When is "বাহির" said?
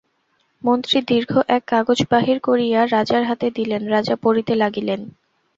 2.11-2.37